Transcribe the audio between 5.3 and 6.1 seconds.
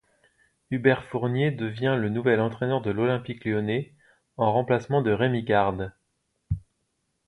Garde.